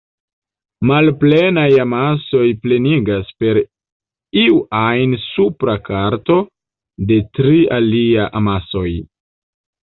Malplenaj 0.91 1.65
amasoj 1.81 2.45
plenigas 2.63 3.29
per 3.43 3.59
iu 4.45 4.57
ajn 4.79 5.13
supra 5.25 5.77
karto 5.91 6.39
de 7.13 7.19
la 7.21 7.29
tri 7.39 7.61
alia 7.79 8.27
amasoj. 8.43 8.89